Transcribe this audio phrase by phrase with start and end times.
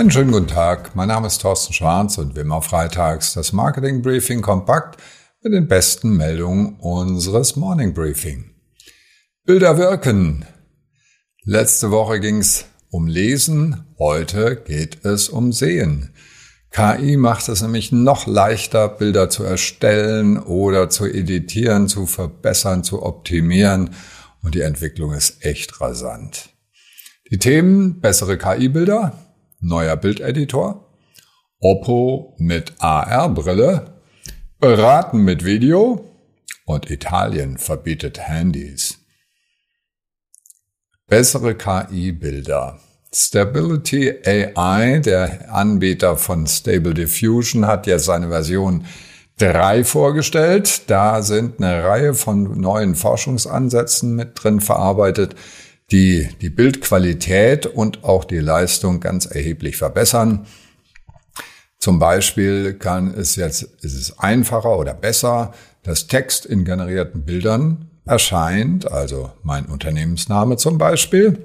[0.00, 0.96] Einen schönen guten Tag.
[0.96, 4.98] Mein Name ist Thorsten Schwarz und wie immer freitags das Marketing Briefing kompakt
[5.42, 8.54] mit den besten Meldungen unseres Morning Briefing.
[9.44, 10.46] Bilder wirken.
[11.44, 16.14] Letzte Woche ging's um Lesen, heute geht es um Sehen.
[16.70, 23.02] KI macht es nämlich noch leichter, Bilder zu erstellen oder zu editieren, zu verbessern, zu
[23.02, 23.90] optimieren
[24.42, 26.48] und die Entwicklung ist echt rasant.
[27.30, 29.12] Die Themen bessere KI-Bilder,
[29.60, 30.86] neuer Bildeditor,
[31.60, 33.94] Oppo mit AR-Brille,
[34.58, 36.04] beraten mit Video
[36.64, 38.98] und Italien verbietet Handys.
[41.06, 42.78] Bessere KI-Bilder.
[43.12, 48.86] Stability AI, der Anbieter von Stable Diffusion, hat ja seine Version
[49.38, 50.88] 3 vorgestellt.
[50.88, 55.34] Da sind eine Reihe von neuen Forschungsansätzen mit drin verarbeitet,
[55.90, 60.46] die die Bildqualität und auch die Leistung ganz erheblich verbessern.
[61.78, 67.88] Zum Beispiel kann es jetzt, ist es einfacher oder besser, dass Text in generierten Bildern
[68.04, 71.38] erscheint, also mein Unternehmensname zum Beispiel.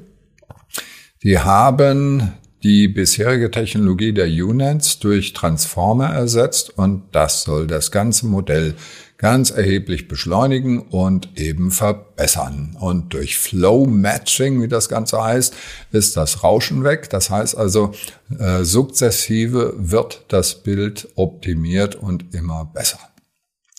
[1.23, 8.25] Die haben die bisherige Technologie der UNets durch Transformer ersetzt und das soll das ganze
[8.25, 8.75] Modell
[9.17, 12.75] ganz erheblich beschleunigen und eben verbessern.
[12.79, 15.53] Und durch Flow Matching, wie das Ganze heißt,
[15.91, 17.09] ist das Rauschen weg.
[17.09, 17.93] Das heißt also,
[18.37, 22.99] äh, sukzessive wird das Bild optimiert und immer besser.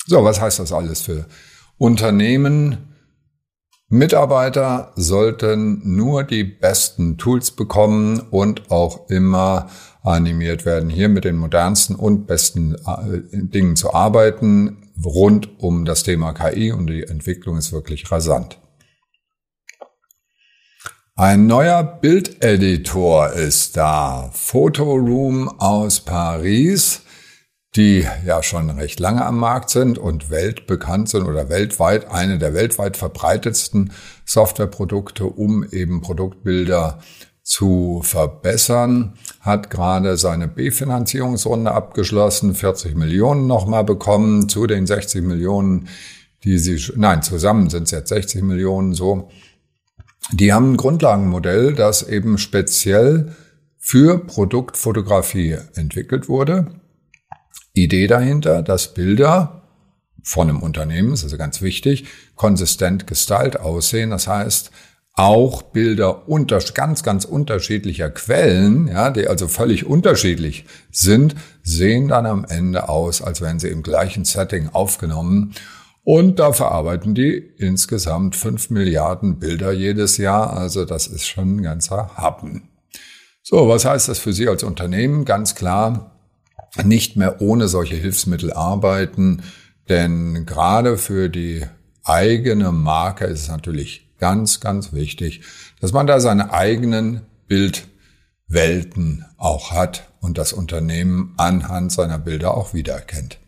[0.06, 1.26] So, was heißt das alles für
[1.76, 2.94] Unternehmen?
[3.88, 9.68] Mitarbeiter sollten nur die besten Tools bekommen und auch immer
[10.02, 16.02] animiert werden, hier mit den modernsten und besten äh, Dingen zu arbeiten rund um das
[16.02, 18.58] Thema KI und die Entwicklung ist wirklich rasant.
[21.18, 24.30] Ein neuer Bildeditor ist da.
[24.34, 27.02] Photoroom aus Paris,
[27.74, 32.52] die ja schon recht lange am Markt sind und weltbekannt sind oder weltweit eine der
[32.52, 33.92] weltweit verbreitetsten
[34.26, 36.98] Softwareprodukte, um eben Produktbilder
[37.46, 45.86] zu verbessern, hat gerade seine B-Finanzierungsrunde abgeschlossen, 40 Millionen nochmal bekommen zu den 60 Millionen,
[46.42, 49.30] die sie, nein, zusammen sind es jetzt 60 Millionen so.
[50.32, 53.36] Die haben ein Grundlagenmodell, das eben speziell
[53.78, 56.66] für Produktfotografie entwickelt wurde.
[57.74, 59.62] Idee dahinter, dass Bilder
[60.24, 64.10] von einem Unternehmen, das ist also ganz wichtig, konsistent gestylt aussehen.
[64.10, 64.72] Das heißt,
[65.16, 72.26] auch Bilder unter, ganz, ganz unterschiedlicher Quellen, ja, die also völlig unterschiedlich sind, sehen dann
[72.26, 75.54] am Ende aus, als wären sie im gleichen Setting aufgenommen.
[76.04, 80.52] Und da verarbeiten die insgesamt fünf Milliarden Bilder jedes Jahr.
[80.52, 82.68] Also das ist schon ein ganzer Happen.
[83.42, 85.24] So, was heißt das für Sie als Unternehmen?
[85.24, 86.12] Ganz klar,
[86.84, 89.42] nicht mehr ohne solche Hilfsmittel arbeiten,
[89.88, 91.64] denn gerade für die
[92.04, 95.42] eigene Marke ist es natürlich Ganz, ganz wichtig,
[95.80, 102.74] dass man da seine eigenen Bildwelten auch hat und das Unternehmen anhand seiner Bilder auch
[102.74, 103.38] wiedererkennt.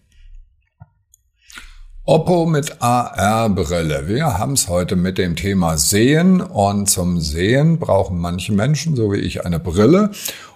[2.05, 4.09] Oppo mit AR-Brille.
[4.09, 9.13] Wir haben es heute mit dem Thema Sehen und zum Sehen brauchen manche Menschen, so
[9.13, 10.11] wie ich, eine Brille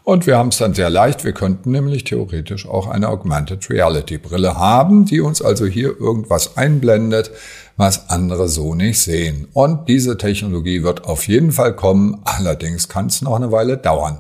[0.05, 1.25] und wir haben es dann sehr leicht.
[1.25, 6.57] Wir könnten nämlich theoretisch auch eine Augmented Reality Brille haben, die uns also hier irgendwas
[6.57, 7.31] einblendet,
[7.77, 9.49] was andere so nicht sehen.
[9.53, 12.21] Und diese Technologie wird auf jeden Fall kommen.
[12.25, 14.19] Allerdings kann es noch eine Weile dauern.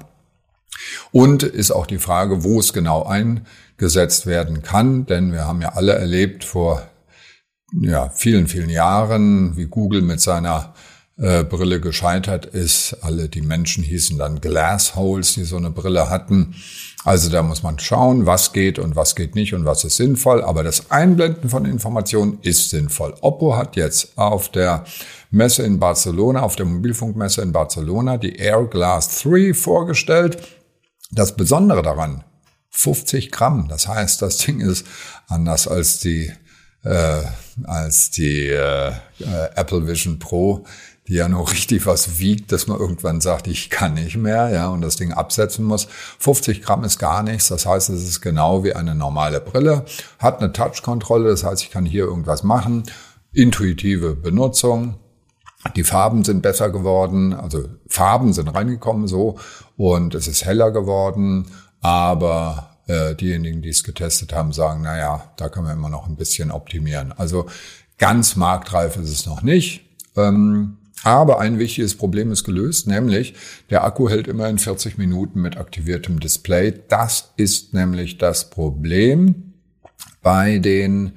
[1.10, 5.70] Und ist auch die Frage, wo es genau eingesetzt werden kann, denn wir haben ja
[5.70, 6.82] alle erlebt vor
[7.72, 10.74] ja, vielen, vielen Jahren, wie Google mit seiner
[11.18, 12.96] äh, Brille gescheitert ist.
[13.02, 16.54] Alle die Menschen hießen dann Glassholes, die so eine Brille hatten.
[17.04, 20.42] Also da muss man schauen, was geht und was geht nicht und was ist sinnvoll.
[20.42, 23.14] Aber das Einblenden von Informationen ist sinnvoll.
[23.20, 24.84] Oppo hat jetzt auf der
[25.30, 30.38] Messe in Barcelona, auf der Mobilfunkmesse in Barcelona, die Air Glass 3 vorgestellt.
[31.10, 32.24] Das Besondere daran,
[32.70, 33.68] 50 Gramm.
[33.68, 34.86] Das heißt, das Ding ist
[35.28, 36.32] anders als die
[36.84, 37.22] äh,
[37.64, 38.92] als die äh, äh
[39.54, 40.64] Apple Vision Pro
[41.14, 44.80] ja noch richtig was wiegt, dass man irgendwann sagt, ich kann nicht mehr, ja, und
[44.80, 45.88] das Ding absetzen muss.
[46.18, 49.84] 50 Gramm ist gar nichts, das heißt, es ist genau wie eine normale Brille,
[50.18, 52.84] hat eine Touch-Kontrolle, das heißt, ich kann hier irgendwas machen,
[53.32, 54.96] intuitive Benutzung,
[55.76, 59.38] die Farben sind besser geworden, also Farben sind reingekommen so.
[59.76, 61.46] Und es ist heller geworden,
[61.80, 66.08] aber äh, diejenigen, die es getestet haben, sagen, na ja, da kann man immer noch
[66.08, 67.12] ein bisschen optimieren.
[67.12, 67.46] Also
[67.98, 69.88] ganz marktreif ist es noch nicht.
[70.16, 73.34] Ähm, Aber ein wichtiges Problem ist gelöst, nämlich
[73.70, 76.74] der Akku hält immerhin 40 Minuten mit aktiviertem Display.
[76.88, 79.54] Das ist nämlich das Problem
[80.22, 81.12] bei den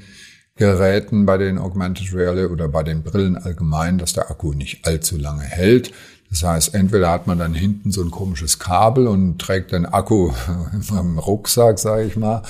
[0.55, 5.17] Geräten, bei den Augmented Reality oder bei den Brillen allgemein, dass der Akku nicht allzu
[5.17, 5.91] lange hält.
[6.29, 10.31] Das heißt, entweder hat man dann hinten so ein komisches Kabel und trägt den Akku
[10.89, 12.41] im Rucksack, sage ich mal,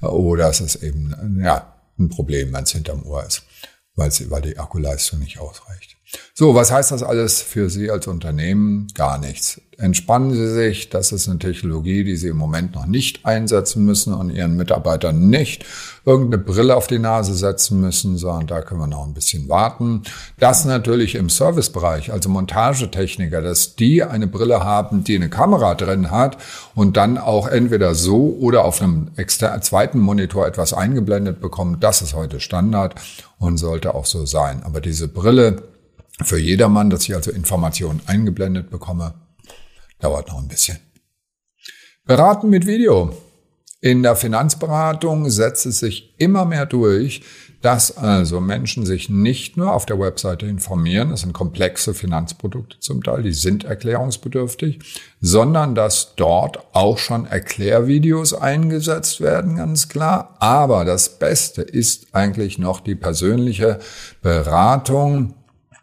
[0.00, 3.42] oder es ist eben ja ein Problem, wenn es hinterm Ohr ist,
[3.96, 4.10] weil,
[4.42, 5.97] die Akkuleistung nicht ausreicht.
[6.34, 8.86] So, was heißt das alles für Sie als Unternehmen?
[8.94, 9.60] Gar nichts.
[9.76, 10.88] Entspannen Sie sich.
[10.88, 15.28] Das ist eine Technologie, die Sie im Moment noch nicht einsetzen müssen und Ihren Mitarbeitern
[15.28, 15.64] nicht
[16.04, 20.02] irgendeine Brille auf die Nase setzen müssen, sondern da können wir noch ein bisschen warten.
[20.38, 26.10] Das natürlich im Servicebereich, also Montagetechniker, dass die eine Brille haben, die eine Kamera drin
[26.10, 26.38] hat
[26.74, 29.10] und dann auch entweder so oder auf einem
[29.60, 31.76] zweiten Monitor etwas eingeblendet bekommen.
[31.78, 32.94] Das ist heute Standard
[33.38, 34.62] und sollte auch so sein.
[34.64, 35.62] Aber diese Brille,
[36.22, 39.14] für jedermann, dass ich also Informationen eingeblendet bekomme,
[40.00, 40.78] dauert noch ein bisschen.
[42.04, 43.14] Beraten mit Video.
[43.80, 47.22] In der Finanzberatung setzt es sich immer mehr durch,
[47.62, 53.02] dass also Menschen sich nicht nur auf der Webseite informieren, das sind komplexe Finanzprodukte zum
[53.02, 54.80] Teil, die sind erklärungsbedürftig,
[55.20, 60.36] sondern dass dort auch schon Erklärvideos eingesetzt werden, ganz klar.
[60.38, 63.80] Aber das Beste ist eigentlich noch die persönliche
[64.22, 65.34] Beratung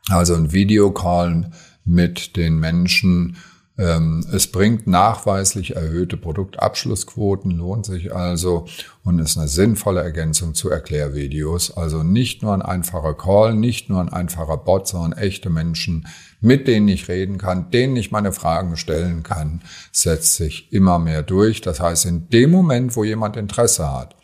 [0.10, 1.52] also ein Videocall
[1.84, 3.38] mit den Menschen.
[3.78, 8.68] Ähm, es bringt nachweislich erhöhte Produktabschlussquoten, lohnt sich also
[9.04, 11.76] und ist eine sinnvolle Ergänzung zu Erklärvideos.
[11.76, 16.08] Also nicht nur ein einfacher Call, nicht nur ein einfacher Bot, sondern echte Menschen,
[16.40, 19.62] mit denen ich reden kann, denen ich meine Fragen stellen kann,
[19.92, 21.62] setzt sich immer mehr durch.
[21.62, 24.16] Das heißt, in dem Moment, wo jemand Interesse hat,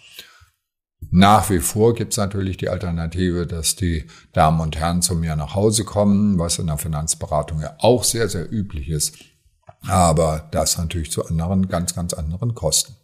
[1.10, 5.36] nach wie vor gibt es natürlich die Alternative, dass die Damen und Herren zu mir
[5.36, 9.16] nach Hause kommen, was in der Finanzberatung ja auch sehr, sehr üblich ist.
[9.88, 12.96] Aber das natürlich zu anderen, ganz, ganz anderen Kosten.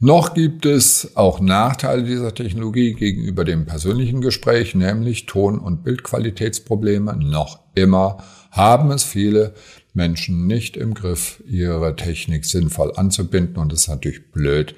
[0.00, 7.16] Noch gibt es auch Nachteile dieser Technologie gegenüber dem persönlichen Gespräch, nämlich Ton- und Bildqualitätsprobleme.
[7.16, 8.18] Noch immer
[8.50, 9.54] haben es viele
[9.94, 13.56] Menschen nicht im Griff, ihre Technik sinnvoll anzubinden.
[13.56, 14.74] Und es ist natürlich blöd,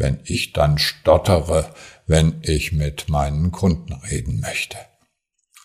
[0.00, 1.66] wenn ich dann stottere,
[2.06, 4.76] wenn ich mit meinen Kunden reden möchte.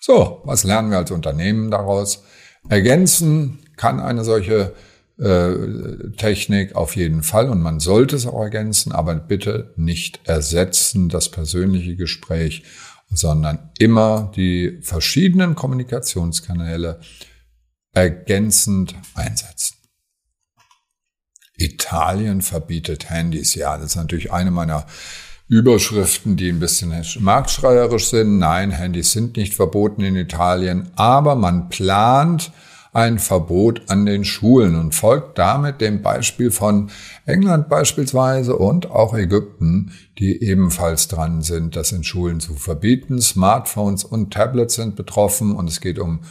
[0.01, 2.23] So, was lernen wir als Unternehmen daraus?
[2.69, 4.75] Ergänzen kann eine solche
[5.17, 5.53] äh,
[6.17, 11.29] Technik auf jeden Fall und man sollte es auch ergänzen, aber bitte nicht ersetzen das
[11.29, 12.63] persönliche Gespräch,
[13.09, 16.99] sondern immer die verschiedenen Kommunikationskanäle
[17.93, 19.77] ergänzend einsetzen.
[21.57, 23.55] Italien verbietet Handys.
[23.55, 24.85] Ja, das ist natürlich eine meiner
[25.47, 28.39] Überschriften, die ein bisschen marktschreierisch sind.
[28.39, 32.51] Nein, Handys sind nicht verboten in Italien, aber man plant
[32.93, 36.89] ein Verbot an den Schulen und folgt damit dem Beispiel von
[37.25, 43.21] England beispielsweise und auch Ägypten, die ebenfalls dran sind, das in Schulen zu verbieten.
[43.21, 46.21] Smartphones und Tablets sind betroffen und es geht um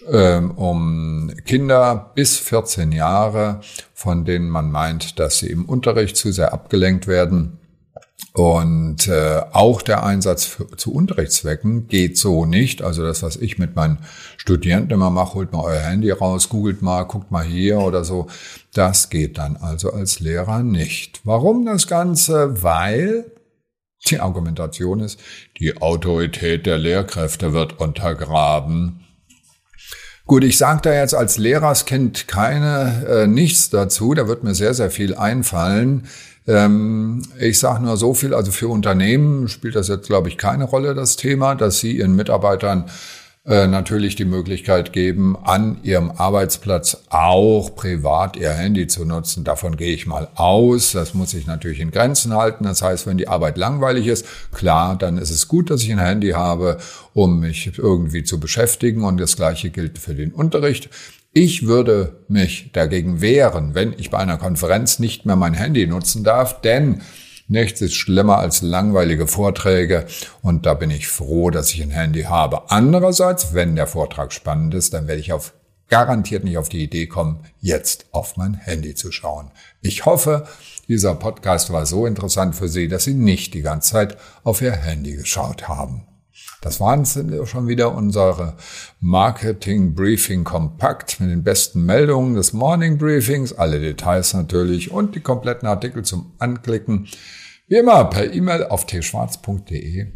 [0.00, 3.60] um Kinder bis 14 Jahre,
[3.92, 7.58] von denen man meint, dass sie im Unterricht zu sehr abgelenkt werden.
[8.34, 12.80] Und äh, auch der Einsatz für, zu Unterrichtszwecken geht so nicht.
[12.80, 13.98] Also das, was ich mit meinen
[14.38, 18.28] Studierenden immer mache, holt mal euer Handy raus, googelt mal, guckt mal hier oder so.
[18.72, 21.20] Das geht dann also als Lehrer nicht.
[21.24, 22.62] Warum das Ganze?
[22.62, 23.30] Weil
[24.08, 25.20] die Argumentation ist,
[25.58, 29.01] die Autorität der Lehrkräfte wird untergraben.
[30.26, 34.14] Gut, ich sage da jetzt als Lehrerskind keine äh, nichts dazu.
[34.14, 36.06] Da wird mir sehr, sehr viel einfallen.
[36.46, 40.64] Ähm, ich sage nur so viel, also für Unternehmen spielt das jetzt, glaube ich, keine
[40.64, 42.86] Rolle, das Thema, dass sie ihren Mitarbeitern
[43.44, 49.42] äh, natürlich die Möglichkeit geben, an ihrem Arbeitsplatz auch privat ihr Handy zu nutzen.
[49.42, 50.92] Davon gehe ich mal aus.
[50.92, 52.62] Das muss ich natürlich in Grenzen halten.
[52.62, 55.98] Das heißt, wenn die Arbeit langweilig ist, klar, dann ist es gut, dass ich ein
[55.98, 56.78] Handy habe,
[57.14, 59.02] um mich irgendwie zu beschäftigen.
[59.02, 60.88] Und das Gleiche gilt für den Unterricht.
[61.32, 66.22] Ich würde mich dagegen wehren, wenn ich bei einer Konferenz nicht mehr mein Handy nutzen
[66.22, 67.00] darf, denn
[67.48, 70.06] Nichts ist schlimmer als langweilige Vorträge
[70.42, 72.70] und da bin ich froh, dass ich ein Handy habe.
[72.70, 75.54] Andererseits, wenn der Vortrag spannend ist, dann werde ich auf
[75.92, 79.50] garantiert nicht auf die Idee kommen, jetzt auf mein Handy zu schauen.
[79.82, 80.46] Ich hoffe,
[80.88, 84.72] dieser Podcast war so interessant für Sie, dass Sie nicht die ganze Zeit auf Ihr
[84.72, 86.06] Handy geschaut haben.
[86.62, 88.56] Das waren schon wieder unsere
[89.00, 95.20] Marketing Briefing Kompakt mit den besten Meldungen des Morning Briefings, alle Details natürlich und die
[95.20, 97.08] kompletten Artikel zum Anklicken.
[97.66, 100.06] Wie immer per E-Mail auf tschwarz.de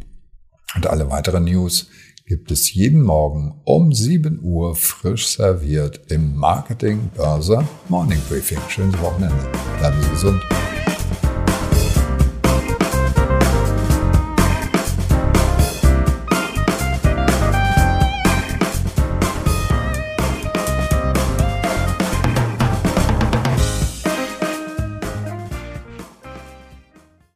[0.77, 1.89] und alle weiteren News
[2.27, 8.59] gibt es jeden Morgen um 7 Uhr frisch serviert im Marketing Börse Morning Briefing.
[8.69, 9.51] Schönes Wochenende.
[9.79, 10.43] Bleiben Sie gesund.